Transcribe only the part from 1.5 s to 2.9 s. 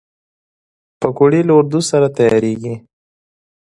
آردو سره تیارېږي